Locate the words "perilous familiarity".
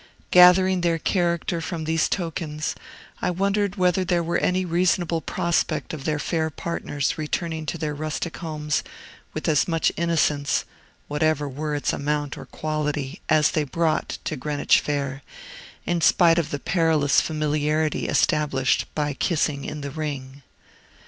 16.57-18.07